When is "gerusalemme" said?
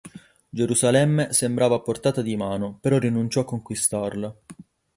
0.49-1.31